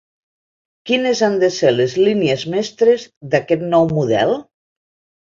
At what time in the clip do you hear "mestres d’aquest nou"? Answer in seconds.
2.53-3.87